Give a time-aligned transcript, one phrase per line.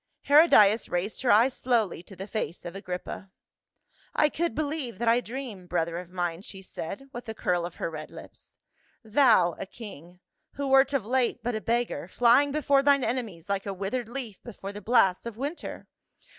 [0.23, 3.29] Herodias raised her eyes slowly to the face of Agrippa."
[4.23, 7.75] I could believe that I dream, brother of mine," she said with a curl of
[7.75, 8.57] her red lips,"
[9.03, 10.19] Thou a king—
[10.55, 14.41] who wert of late but a beggar, flying before thine enemies like a withered leaf
[14.41, 15.87] before the blasts of winter